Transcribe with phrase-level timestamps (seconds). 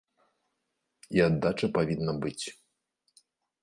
[1.19, 2.45] І аддача павінна быць.